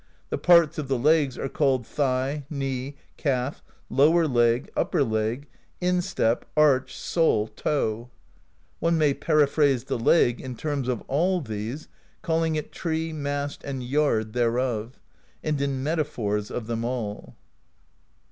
]The 0.31 0.37
parts 0.39 0.79
of 0.79 0.87
the 0.87 0.97
legs 0.97 1.37
are 1.37 1.47
called 1.47 1.85
thigh, 1.85 2.43
knee, 2.49 2.95
calf, 3.17 3.61
lower 3.87 4.25
leg, 4.27 4.71
upper 4.75 5.03
leg, 5.03 5.45
instep, 5.79 6.43
arch, 6.57 6.97
sole, 6.97 7.47
toe; 7.49 8.09
[one 8.79 8.97
may 8.97 9.13
periphrase 9.13 9.85
the 9.85 9.99
leg 9.99 10.41
in 10.41 10.55
terms 10.55 10.87
of 10.87 11.01
all 11.01 11.39
these, 11.39 11.87
call 12.23 12.41
ing 12.41 12.55
it 12.55 12.71
Tree, 12.71 13.13
Mast, 13.13 13.63
and 13.63 13.83
Yard 13.83 14.33
thereof; 14.33 14.99
and 15.43 15.61
in 15.61 15.83
metaphors 15.83 16.49
of 16.49 16.65
them 16.65 16.83
all]. 16.83 17.35